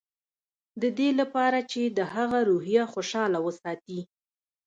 د 0.81 0.83
دې 0.97 1.09
لپاره 1.19 1.59
چې 1.71 1.81
د 1.97 1.99
هغه 2.13 2.39
روحيه 2.49 2.83
خوشحاله 2.93 3.39
وساتي. 3.45 3.99